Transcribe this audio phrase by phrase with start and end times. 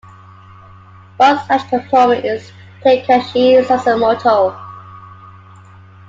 [1.17, 2.51] One such performer is
[2.81, 4.57] Takeshi Sasamoto.